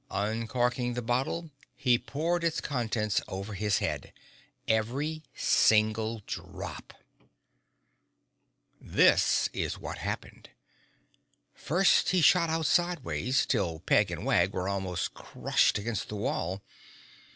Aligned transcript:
Uncorking 0.09 0.95
the 0.95 1.01
bottle 1.03 1.51
he 1.75 1.99
poured 1.99 2.43
its 2.43 2.59
contents 2.59 3.21
over 3.27 3.53
his 3.53 3.77
head—every 3.77 5.21
single 5.35 6.23
drop! 6.25 6.95
This 8.81 9.47
is 9.53 9.77
what 9.77 9.99
happened: 9.99 10.49
First 11.53 12.09
he 12.09 12.21
shot 12.21 12.49
out 12.49 12.65
sideways, 12.65 13.45
till 13.45 13.77
Peg 13.81 14.09
and 14.09 14.25
Wag 14.25 14.53
were 14.53 14.67
almost 14.67 15.13
crushed 15.13 15.77
against 15.77 16.09
the 16.09 16.15
wall. 16.15 16.63